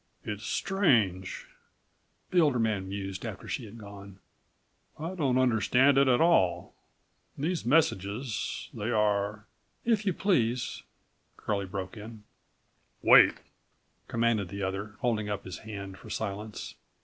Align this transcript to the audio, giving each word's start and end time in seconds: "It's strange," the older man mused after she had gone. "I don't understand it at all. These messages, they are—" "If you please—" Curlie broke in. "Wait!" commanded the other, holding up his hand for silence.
"It's 0.25 0.47
strange," 0.47 1.45
the 2.31 2.39
older 2.39 2.57
man 2.57 2.89
mused 2.89 3.23
after 3.23 3.47
she 3.47 3.65
had 3.65 3.77
gone. 3.77 4.17
"I 4.97 5.13
don't 5.13 5.37
understand 5.37 5.95
it 5.99 6.07
at 6.07 6.19
all. 6.19 6.73
These 7.37 7.67
messages, 7.67 8.69
they 8.73 8.89
are—" 8.89 9.45
"If 9.85 10.03
you 10.03 10.13
please—" 10.13 10.81
Curlie 11.37 11.67
broke 11.69 11.97
in. 11.97 12.23
"Wait!" 13.03 13.35
commanded 14.07 14.49
the 14.49 14.63
other, 14.63 14.95
holding 15.01 15.29
up 15.29 15.45
his 15.45 15.59
hand 15.59 15.99
for 15.99 16.09
silence. 16.09 16.73